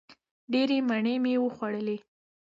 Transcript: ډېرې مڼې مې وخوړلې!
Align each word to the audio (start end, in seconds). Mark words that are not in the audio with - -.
ډېرې 0.51 0.77
مڼې 0.89 1.13
مې 1.23 1.33
وخوړلې! 1.39 1.97